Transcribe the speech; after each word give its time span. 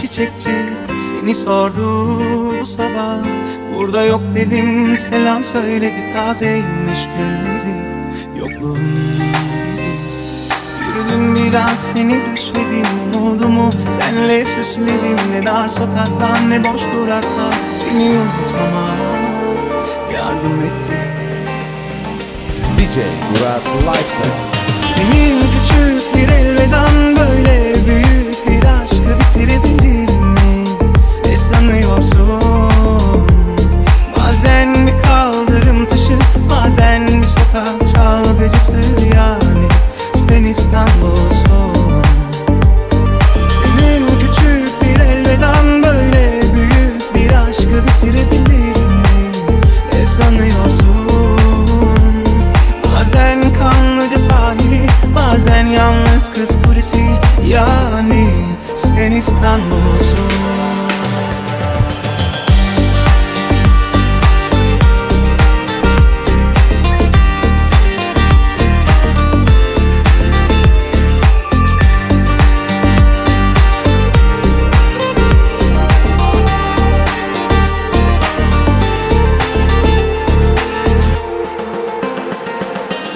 Çiçekçi 0.00 0.50
seni 0.98 1.34
sordu 1.34 2.18
bu 2.60 2.66
sabah. 2.66 3.18
Burada 3.76 4.04
yok 4.04 4.20
dedim 4.34 4.96
selam 4.96 5.44
söyledi 5.44 6.12
tazeymiş 6.12 7.00
gülleri. 7.16 7.76
Yokluğun 8.38 8.76
gibi 8.76 9.26
Yürüdüm 10.86 11.36
biraz 11.36 11.92
seni 11.92 12.20
düşledim 12.34 12.86
umudumu 13.16 13.70
Senle 13.88 14.44
süsledim. 14.44 15.32
Ne 15.32 15.46
dar 15.46 15.68
sokaklar 15.68 16.50
ne 16.50 16.64
boş 16.64 16.80
duraklar 16.94 17.54
Seni 17.76 18.04
unutmama 18.04 18.88
yardım 20.14 20.62
etti 20.62 20.92
DJ 22.78 22.96
Murat 22.96 23.62
Lifestyle. 23.82 24.34
Senin 24.80 25.40
küçük 25.40 26.14
bir 26.14 26.28
elveden 26.34 27.16
böyle 27.16 27.65
bitirebilir 29.26 30.20
mi? 30.20 30.64
Ne 31.24 31.36
sanıyorsun? 31.36 32.40
Bazen 34.16 34.74
bir 34.86 35.02
kaldırım 35.02 35.86
taşı, 35.86 36.18
bazen 36.50 37.06
bir 37.06 37.26
sokak 37.26 37.94
çalgıcısı 37.94 38.76
yani 39.16 39.68
Sen 40.14 40.44
İstanbul'sun 40.44 42.02
Senin 43.50 44.06
küçük 44.06 44.82
bir 44.82 45.00
elveden 45.00 45.82
böyle 45.82 46.42
büyük 46.54 47.14
bir 47.14 47.36
aşkı 47.48 47.82
bitirebilir 47.86 48.76
mi? 48.86 49.02
Ne 49.92 50.06
sanıyorsun? 50.06 50.96
Bazen 52.94 53.42
kanlıca 53.58 54.18
sahili 54.18 54.86
Bazen 55.14 55.66
yalnız 55.66 56.32
kız 56.32 56.58
kulesi 56.66 57.04
Yani 57.46 58.55
sen 58.76 59.12
İstanbul'sun. 59.12 60.18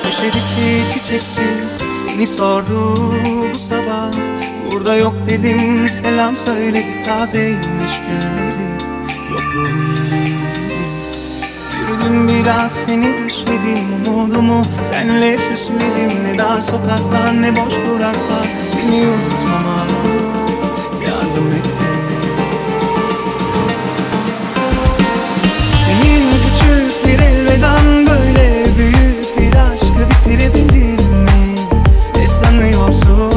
Köşedeki 0.03 0.93
çiçekçi 0.93 1.41
seni 1.91 2.27
sordu 2.27 2.95
bu 2.97 3.59
sabah 3.59 4.40
Burada 4.73 4.97
yok 4.97 5.15
dedim. 5.31 5.89
Selam 5.89 6.37
söyledi 6.37 7.05
tazeymiş 7.07 8.01
gülleri 8.07 8.71
Yokluğun 9.33 9.95
gibi 9.97 10.35
Yürüdüm 11.81 12.29
biraz 12.29 12.73
seni 12.73 13.25
düşledim 13.25 14.15
umudumu 14.15 14.63
Senle 14.81 15.39
süsledim. 15.39 16.25
Ne 16.25 16.39
dar 16.39 16.61
sokaklar 16.63 17.43
ne 17.43 17.57
boş 17.57 17.75
duraklar. 17.89 18.47
Seni 18.69 19.07
unutmama 19.07 19.87
yardım 21.07 21.53
etti 21.53 21.71
Senin 25.87 26.31
küçük 26.31 27.07
bir 27.07 27.25
elveden 27.25 28.07
böyle 28.07 28.65
büyük 28.79 29.39
bir 29.39 29.59
aşkı 29.59 30.11
bitirebilir 30.11 31.01
mi? 31.11 31.55
Ne 32.17 32.29
sanıyorsun? 32.29 33.30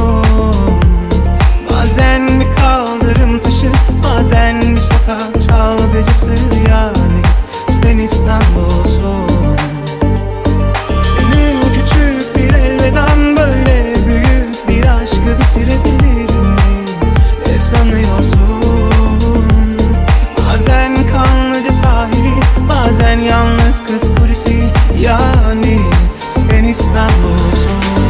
Çalgıcısı 6.03 6.27
yani 6.69 7.21
Sen 7.81 7.97
İstanbul'sun 7.97 9.27
Senin 11.03 11.61
küçük 11.61 12.35
bir 12.35 12.53
elveden 12.53 13.37
böyle 13.37 13.93
büyük 14.07 14.69
bir 14.69 14.85
aşkı 14.85 15.39
bitirebilir 15.39 16.35
mi? 16.35 16.85
Ne 17.47 17.59
sanıyorsun? 17.59 19.43
Bazen 20.37 20.95
kanlıca 20.95 21.71
sahili 21.71 22.33
Bazen 22.69 23.19
yalnız 23.19 23.85
kız 23.85 24.11
kulesi 24.15 24.63
Yani 24.99 25.79
sen 26.29 26.63
İstanbul'sun 26.63 28.02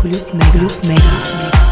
Kulüp 0.00 0.34
Mega. 0.34 0.50
Kulüp 0.52 0.84
Mega. 0.84 1.00
Mega. 1.36 1.69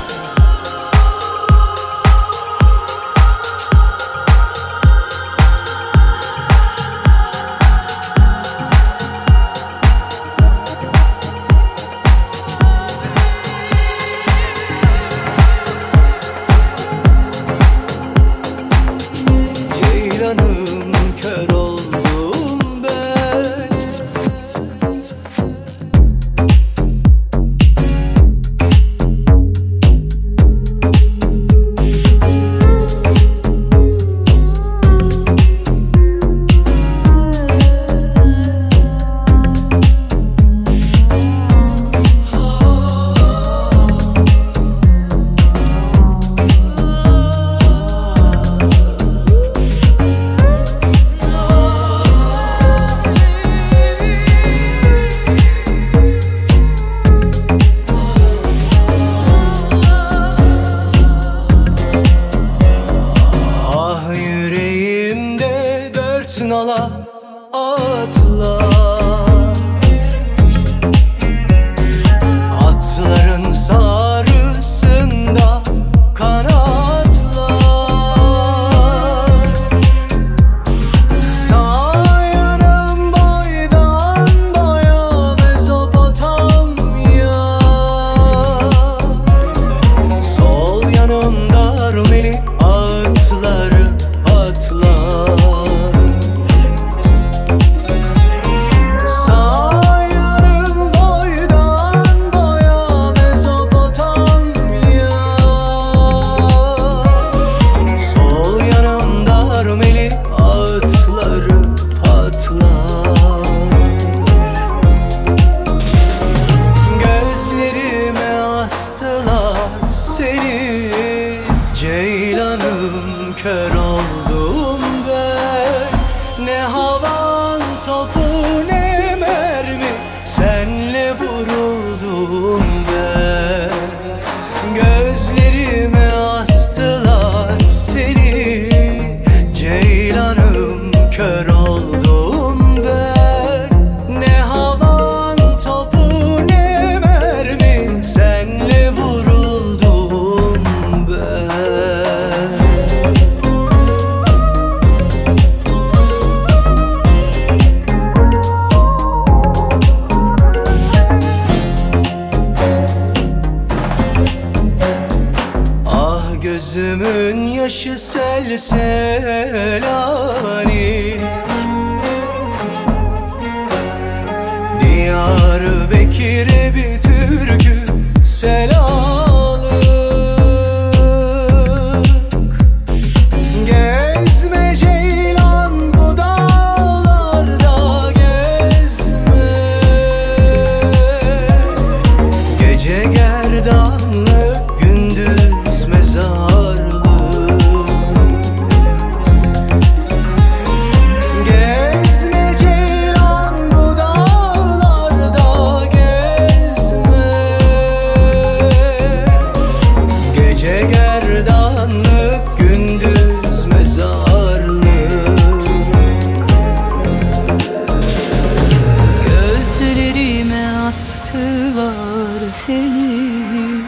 seni 222.69 223.81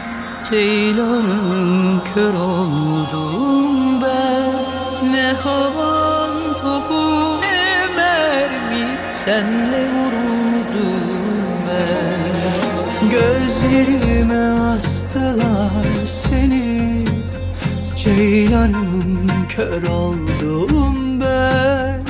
Ceylanım 0.49 2.01
kör 2.13 2.33
oldum 2.33 4.01
ben. 4.01 5.13
Ne 5.13 5.33
havan 5.43 6.31
topu 6.61 7.41
ne 7.41 7.87
mermi 7.95 8.87
Senle 9.07 9.83
vuruldum 9.93 11.03
ben. 11.67 13.09
Gözlerime 13.11 14.43
astılar 14.75 16.05
seni 16.05 17.05
Ceylanım 17.95 19.27
kör 19.49 19.87
oldum 19.87 21.21
ben. 21.21 22.01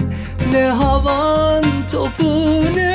Ne 0.51 0.67
havan 0.67 1.63
topu 1.91 2.63
ne 2.75 2.90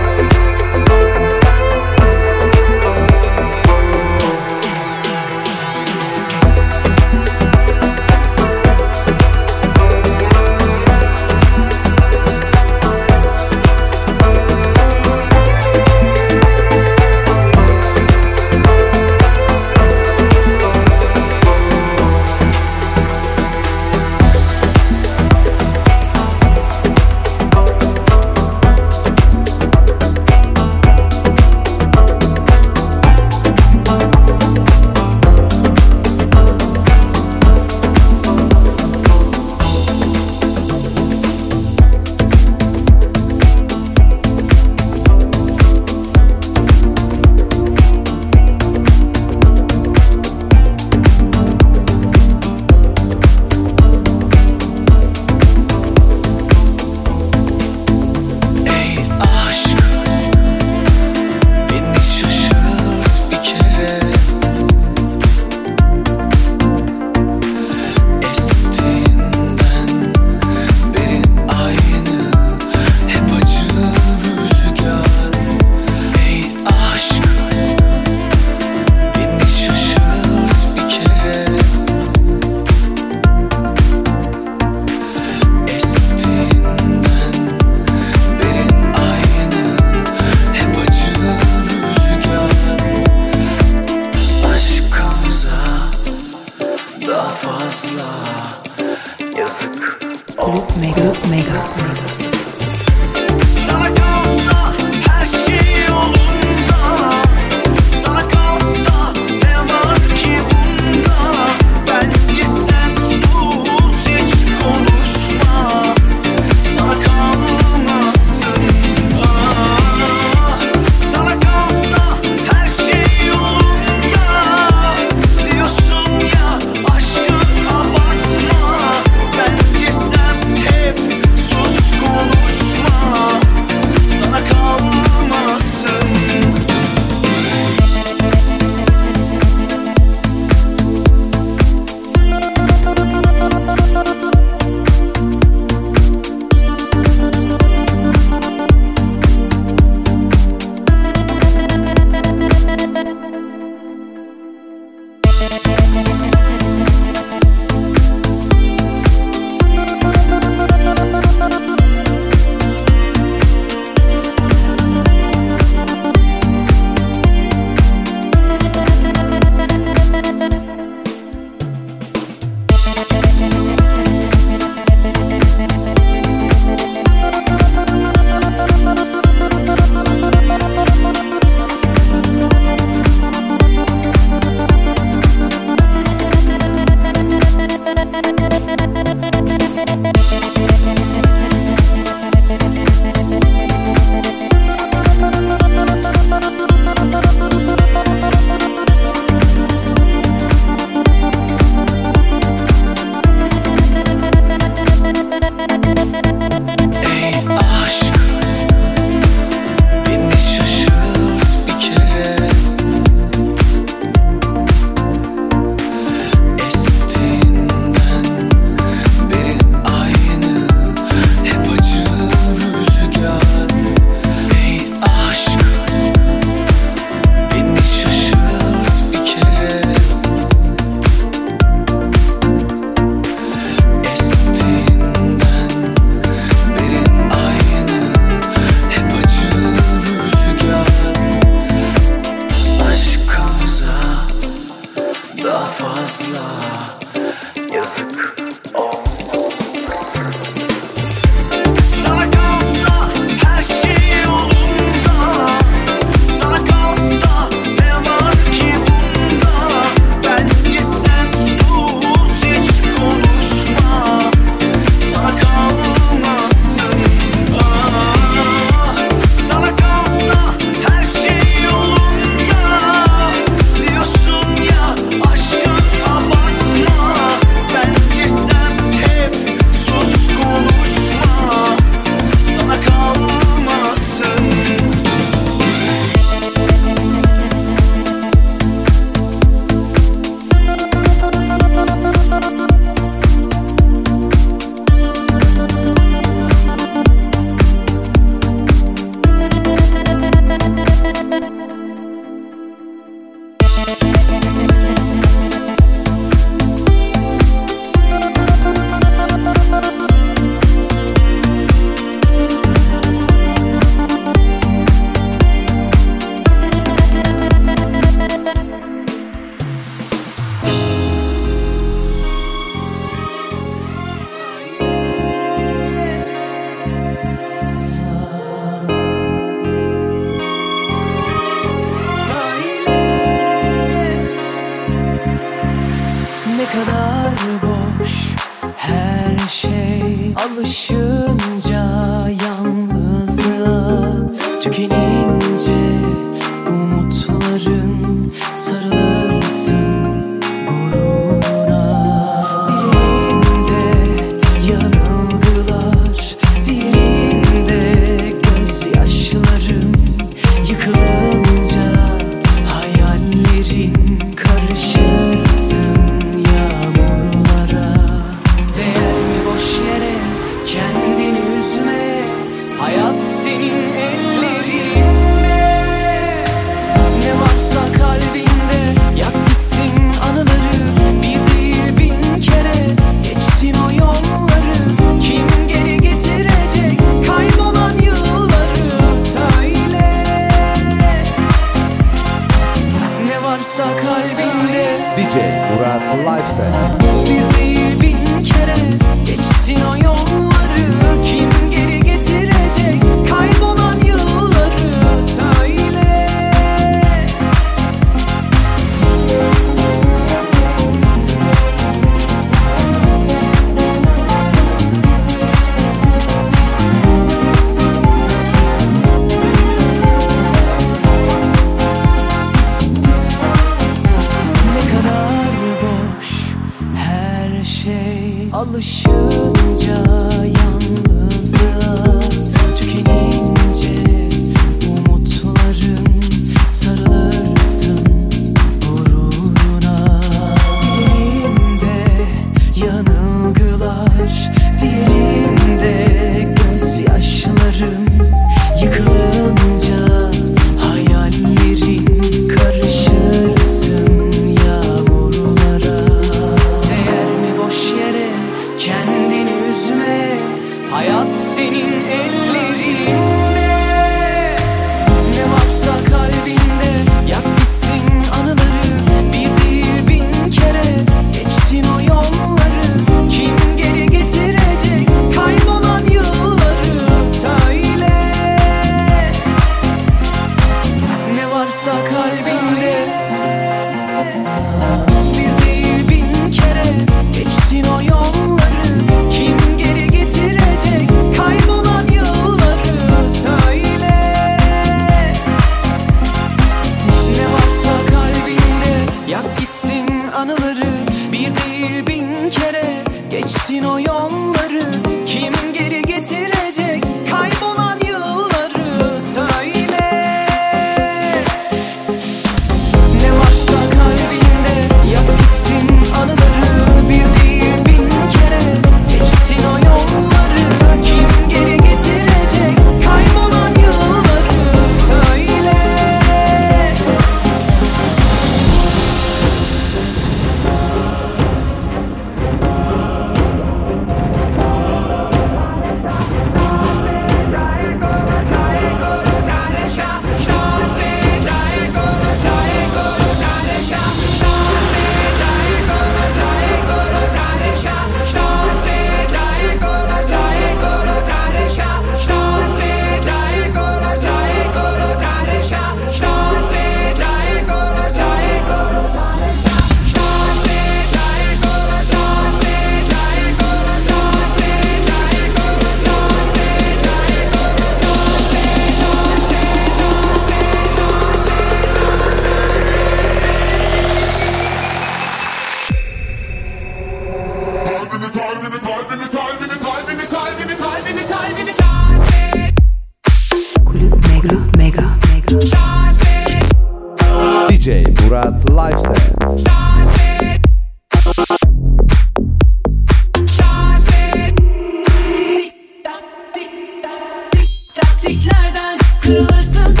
Lastiklerden 598.23 598.99
kırılırsın. 599.21 600.00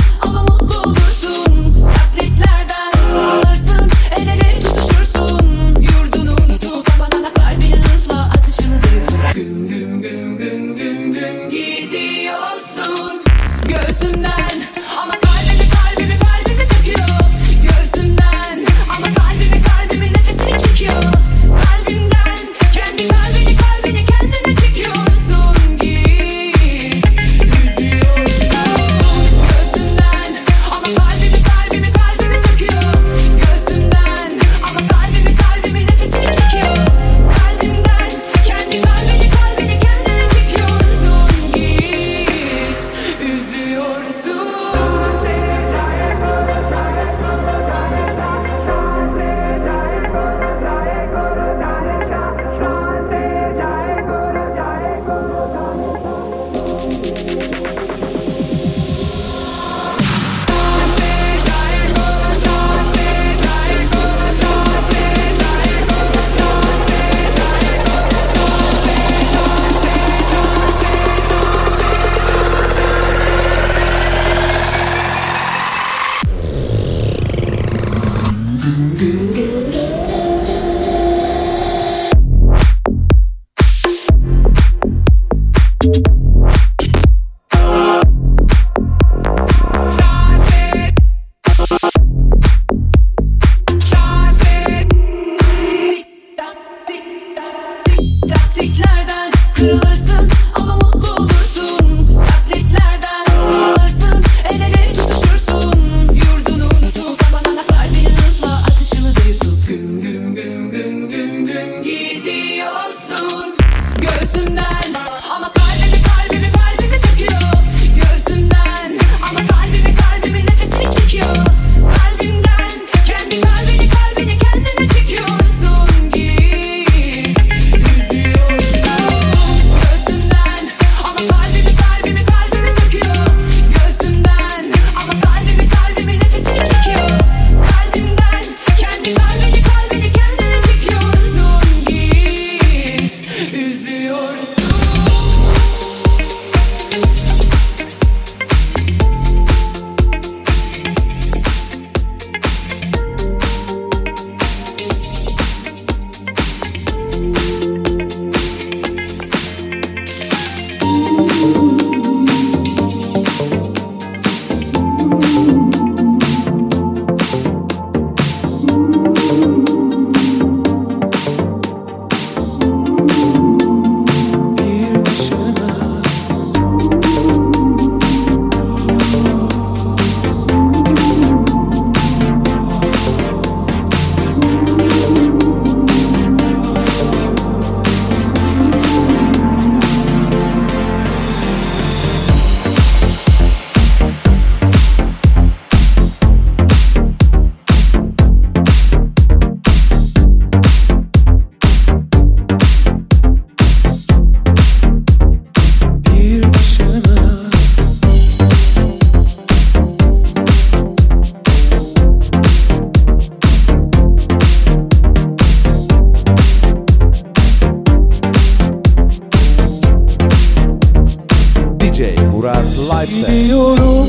DJ 221.91 222.15
Murat 222.31 222.63
Lifestyle. 222.77 223.41
Gidiyorum 223.41 224.07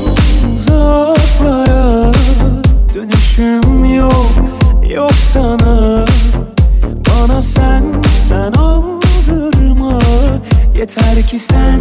uzaklara 0.55 2.11
dönüşüm 2.93 3.85
yok 3.85 4.31
yok 4.89 5.11
sana. 5.11 6.05
Bana 7.09 7.41
sen 7.41 7.83
sen 8.15 8.51
aldırma. 8.51 9.99
Yeter 10.77 11.23
ki 11.23 11.39
sen 11.39 11.79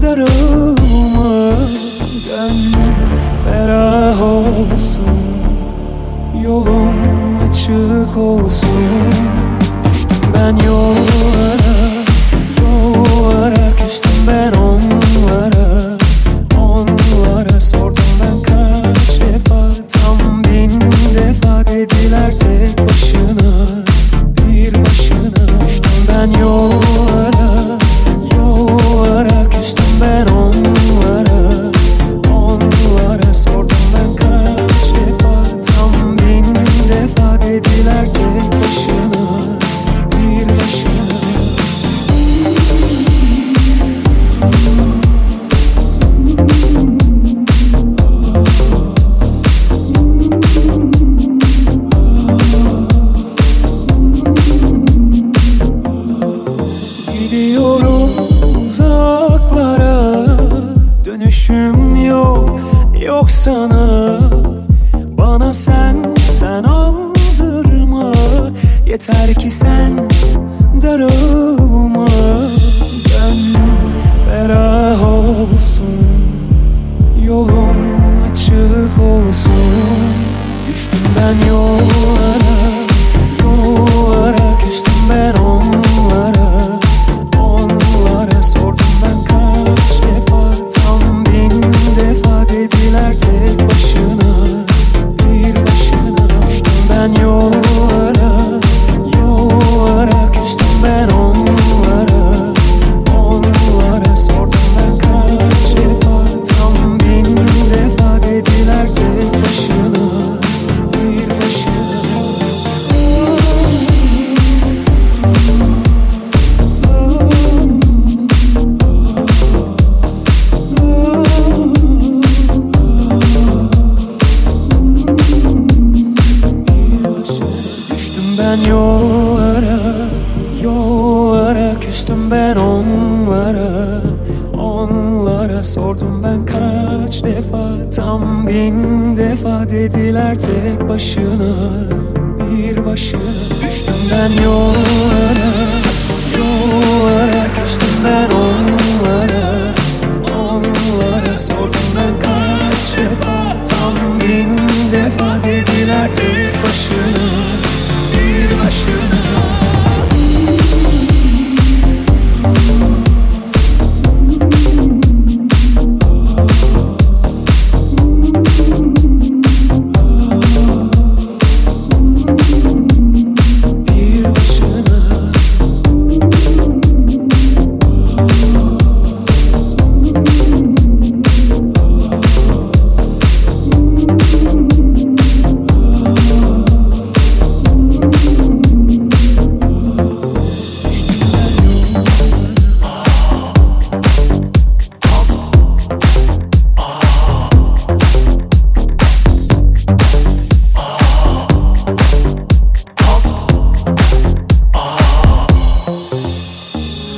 darılma. 0.00 1.54
Gönlüm 2.26 2.94
ferah 3.44 4.22
olsun 4.22 5.18
yolum 6.42 6.94
açık 7.50 8.16
olsun. 8.16 9.12
Düştüm 9.90 10.32
ben 10.34 10.66
yollara 10.66 12.04
yollara 12.60 13.76
küstüm 13.76 14.12
ben 14.28 14.52
onlara 14.52 14.93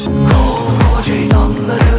Koca 0.07 1.14
idamları 1.14 1.95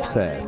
Murat 0.00 0.16
Live 0.16 0.39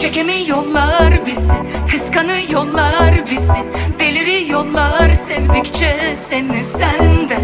Çekemiyorlar 0.00 1.26
bizi 1.26 1.52
Kıskanıyorlar 1.90 3.30
bizi. 3.30 3.64
Deliriyorlar 3.98 5.12
sevdikçe 5.14 6.16
seni 6.28 6.64
sende 6.64 7.38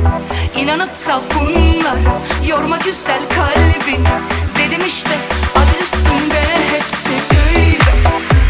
İnanıp 0.57 1.09
da 1.09 1.21
bunlara 1.35 2.19
Yorma 2.49 2.77
güzel 2.77 3.21
kalbini. 3.37 4.07
Dedim 4.59 4.87
işte 4.87 5.19
adı 5.55 5.85
üstünde 5.85 6.43
hepsi 6.73 7.35
böyle. 7.35 7.93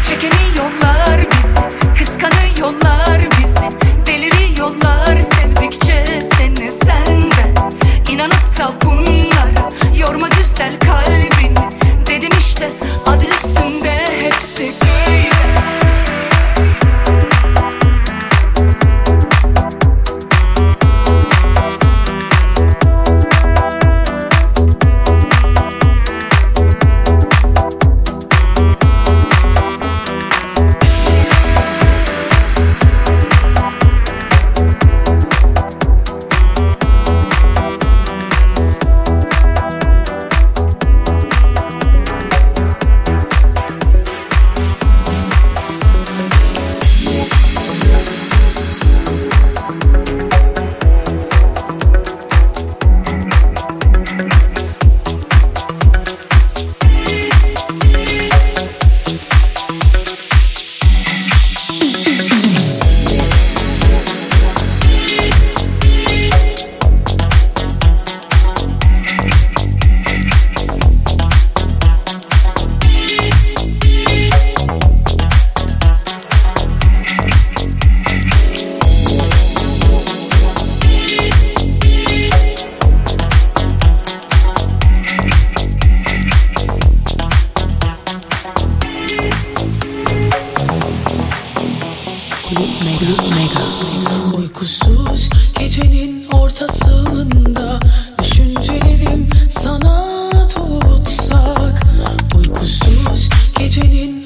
Çekemiyorlar 0.03 1.19
bizi 1.31 1.89
Kıskanıyorlar 1.99 3.21
bizi. 3.41 3.69
Deliriyorlar 4.05 5.17
sevdikçe 5.19 6.05
seni 6.37 6.71
sende 6.71 7.53
İnanıp 8.11 8.57
da 8.59 8.71
bunlara 8.85 9.69
Yorma 9.97 10.27
güzel 10.27 10.79
kalbini. 10.79 11.57
Dedim 12.07 12.31
işte 12.39 12.69
adı 13.07 13.26
sick. 14.57 14.96
Omega. 93.19 93.63
Uykusuz 94.37 95.29
gecenin 95.59 96.25
ortasında 96.31 97.79
Düşüncelerim 98.19 99.29
sana 99.49 100.07
tutsak 100.49 101.85
Uykusuz 102.35 103.29
gecenin 103.59 104.16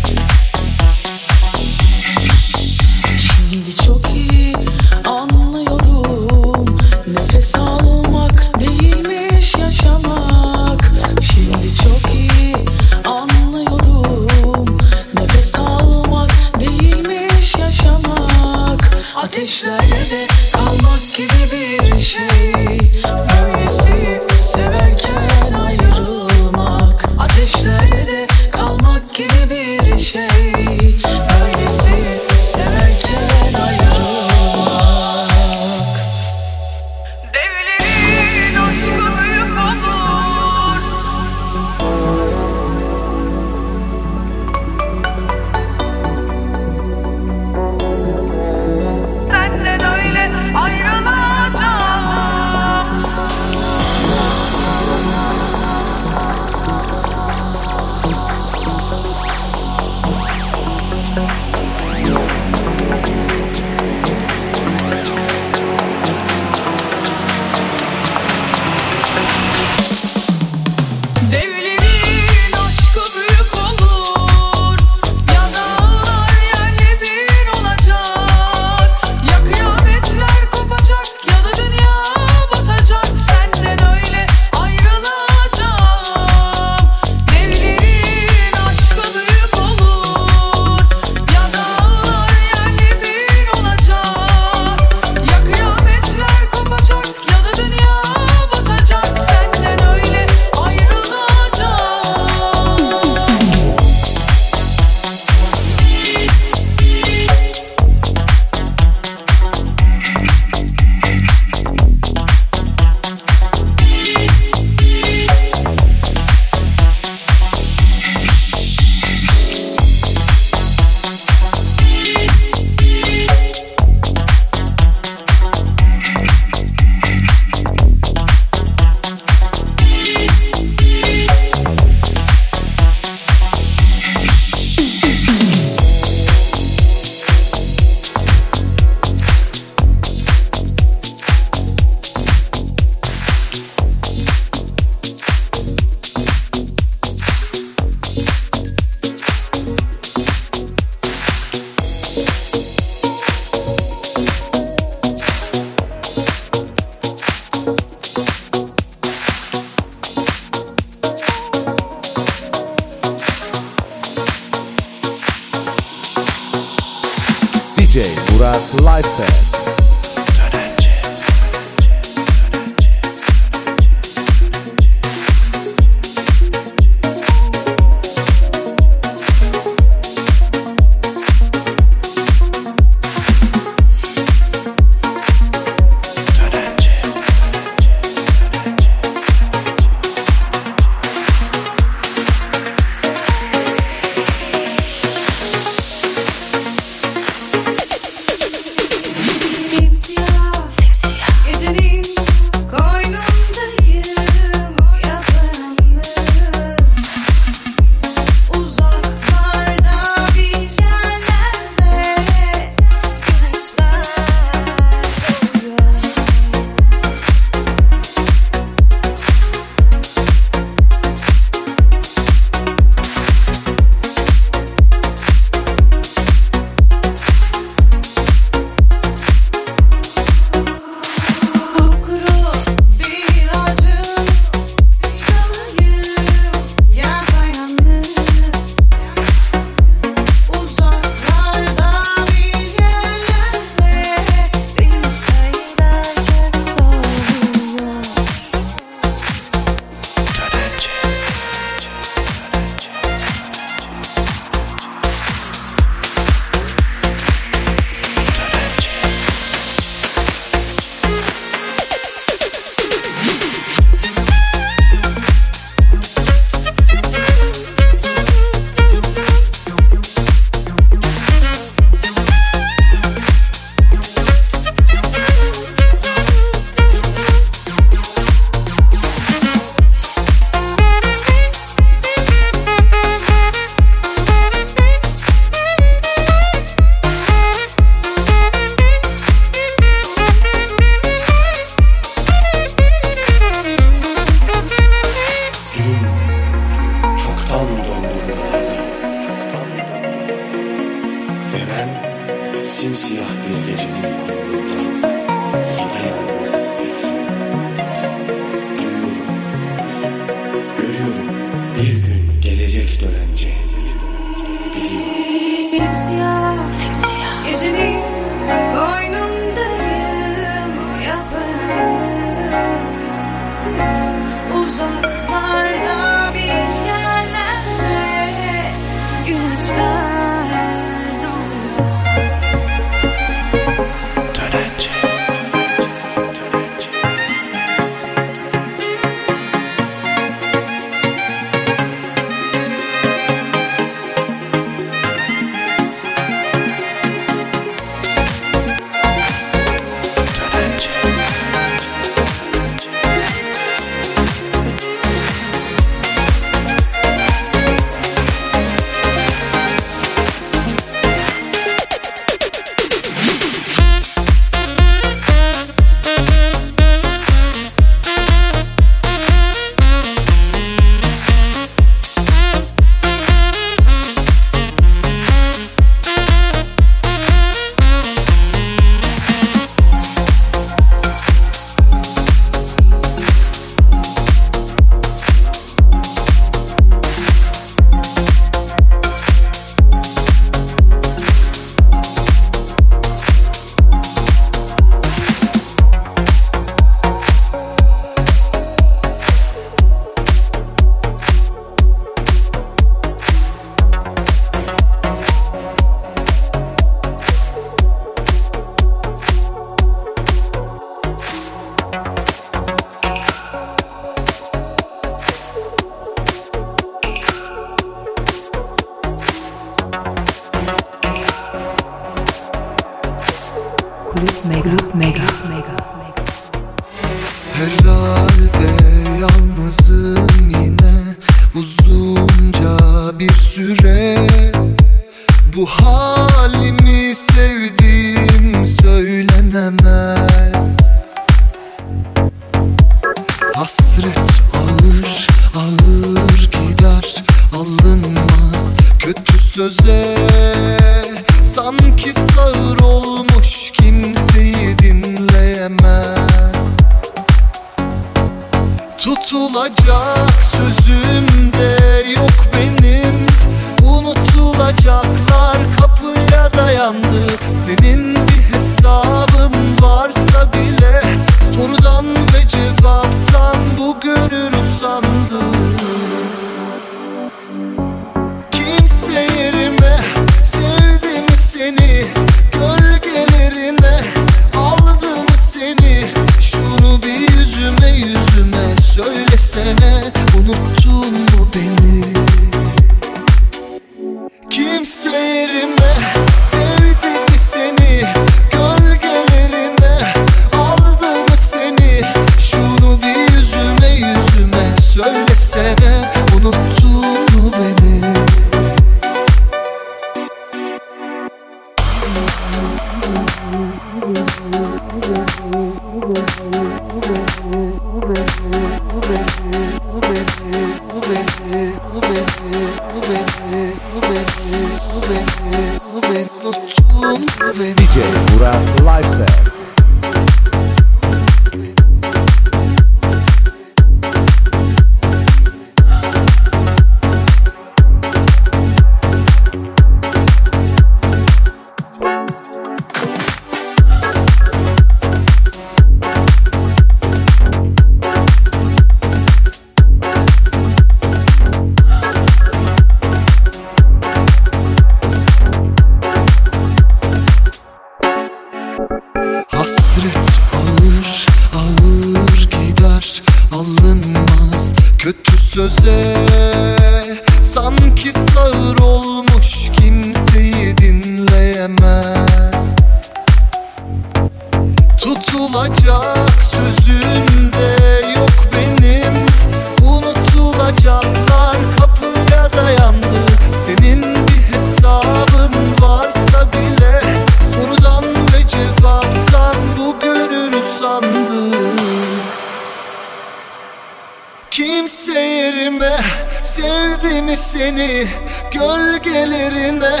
mi 597.26 597.36
seni 597.36 598.08
gölgelerine 598.52 600.00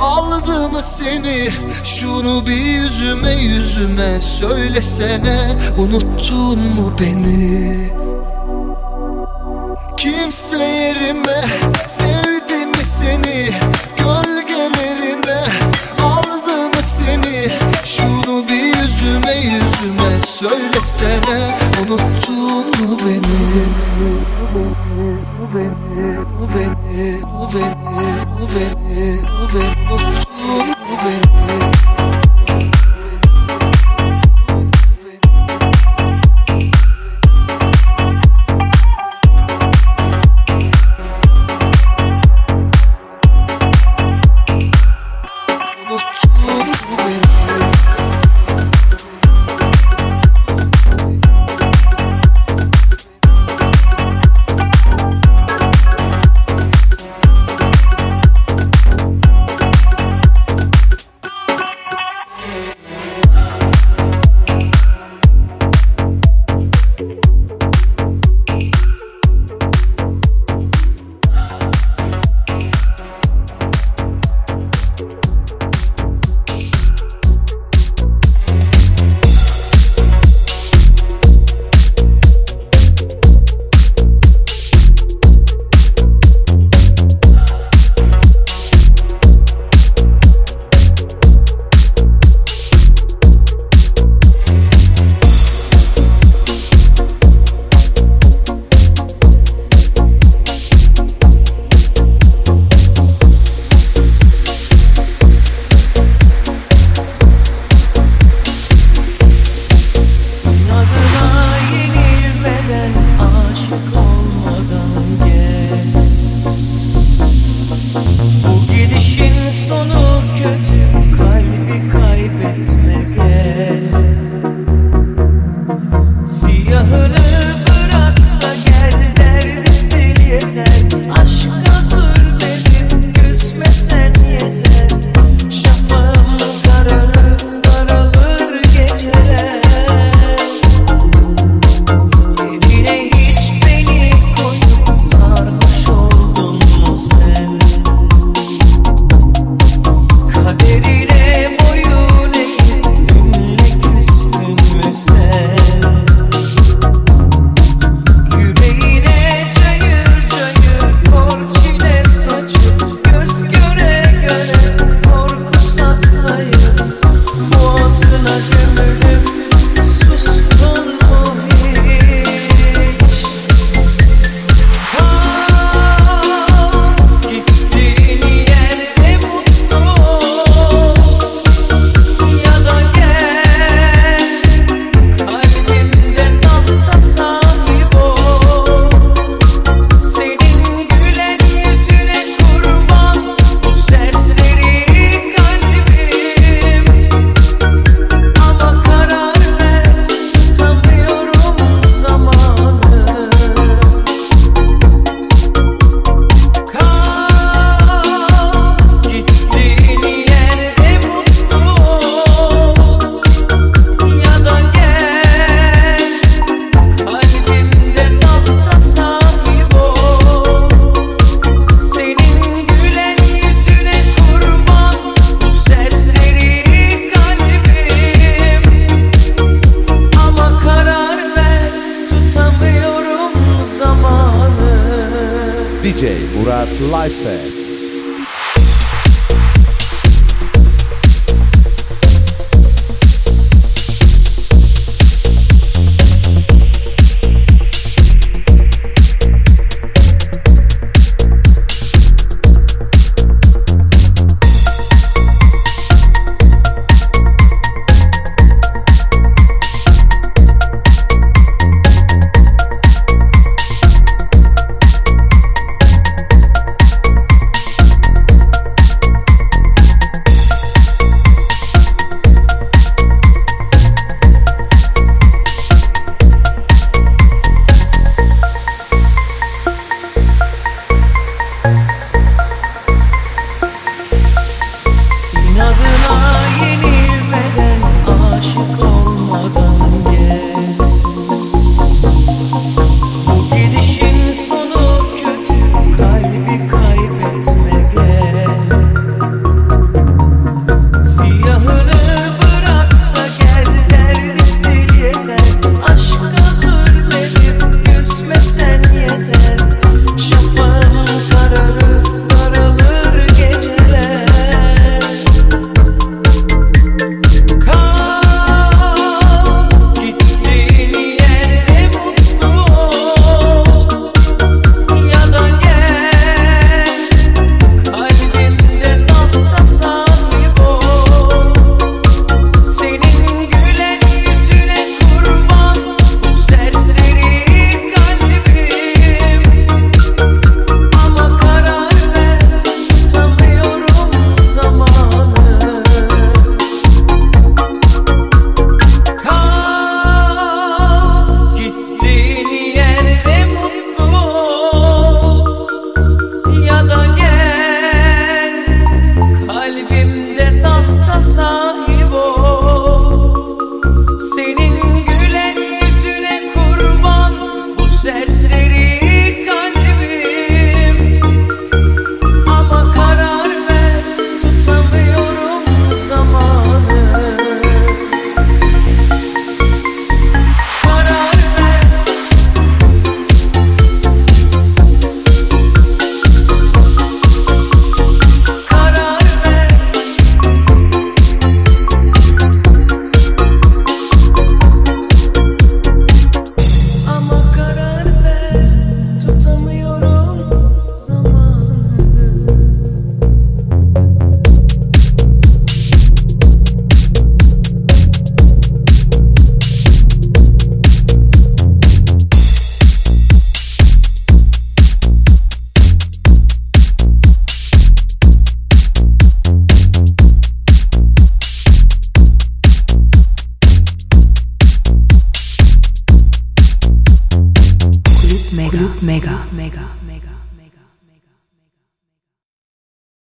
Aldı 0.00 0.68
mı 0.68 0.82
seni. 0.82 1.50
Şunu 1.84 2.46
bir 2.46 2.56
yüzüme 2.56 3.32
yüzüme 3.32 4.20
Söylesene 4.20 5.38
unuttun 5.78 6.58
mu 6.58 6.92
beni? 7.00 7.92
Kimse 9.96 10.64
yerime 10.64 11.44
sevdi 11.88 12.66
mi 12.66 12.84
seni 12.84 13.50
Gölgelerine 13.96 15.44
aldı 16.02 16.68
mı 16.68 16.82
seni. 16.98 17.48
Şunu 17.84 18.48
bir 18.48 18.82
yüzüme 18.82 19.34
yüzüme 19.34 20.20
söylesene 20.26 21.58
unuttun 21.82 22.66
mu 22.88 22.96
beni 23.02 23.38
Bu 24.42 24.54
beni, 24.54 25.16
bu 25.38 25.44
beni, 25.54 26.18
bu 26.38 26.54
beni, 26.54 27.20
bu 27.38 27.44
beni, 27.54 27.82
bu 28.38 28.38
beni, 28.38 28.38
bu 28.38 28.44
beni, 28.54 29.18
bu 29.38 29.54
beni, 29.54 29.74
bu 29.90 29.96
beni, 30.04 30.74
bu 30.88 30.94
beni. 31.04 31.91